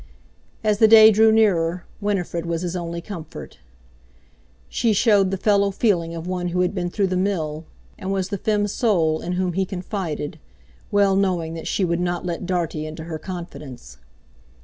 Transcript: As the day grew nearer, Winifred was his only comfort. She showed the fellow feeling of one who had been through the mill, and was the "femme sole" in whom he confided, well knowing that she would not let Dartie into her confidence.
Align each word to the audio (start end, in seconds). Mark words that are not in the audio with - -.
As 0.63 0.79
the 0.79 0.87
day 0.87 1.11
grew 1.11 1.31
nearer, 1.31 1.85
Winifred 1.99 2.47
was 2.47 2.63
his 2.63 2.75
only 2.75 3.01
comfort. 3.01 3.59
She 4.67 4.93
showed 4.93 5.29
the 5.29 5.37
fellow 5.37 5.69
feeling 5.69 6.15
of 6.15 6.25
one 6.25 6.47
who 6.47 6.61
had 6.61 6.73
been 6.73 6.89
through 6.89 7.05
the 7.05 7.15
mill, 7.15 7.65
and 7.99 8.11
was 8.11 8.29
the 8.29 8.39
"femme 8.39 8.65
sole" 8.65 9.21
in 9.21 9.33
whom 9.33 9.53
he 9.53 9.63
confided, 9.63 10.39
well 10.89 11.15
knowing 11.15 11.53
that 11.53 11.67
she 11.67 11.85
would 11.85 11.99
not 11.99 12.25
let 12.25 12.47
Dartie 12.47 12.87
into 12.87 13.03
her 13.03 13.19
confidence. 13.19 13.99